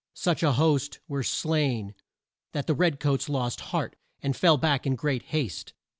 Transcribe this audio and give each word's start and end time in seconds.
Such 0.15 0.41
a 0.41 0.53
host 0.53 0.97
were 1.07 1.21
slain 1.21 1.93
that 2.53 2.65
the 2.65 2.73
red 2.73 2.99
coats 2.99 3.29
lost 3.29 3.61
heart, 3.69 3.95
and 4.23 4.35
fell 4.35 4.57
back 4.57 4.87
in 4.87 4.95
great 4.95 5.21
haste. 5.25 5.73